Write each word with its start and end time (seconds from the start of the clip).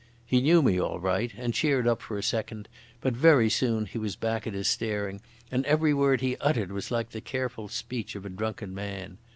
He 0.25 0.41
knew 0.41 0.63
me 0.63 0.81
all 0.81 0.99
right 0.99 1.31
and 1.37 1.53
cheered 1.53 1.87
up 1.87 2.01
for 2.01 2.17
a 2.17 2.23
second, 2.23 2.67
but 3.01 3.13
very 3.13 3.51
soon 3.51 3.85
he 3.85 3.99
was 3.99 4.15
back 4.15 4.47
at 4.47 4.55
his 4.55 4.67
staring, 4.67 5.21
and 5.51 5.63
every 5.67 5.93
word 5.93 6.21
he 6.21 6.37
uttered 6.37 6.71
was 6.71 6.89
like 6.89 7.11
the 7.11 7.21
careful 7.21 7.67
speech 7.67 8.15
of 8.15 8.25
a 8.25 8.29
drunken 8.29 8.73
man. 8.73 9.19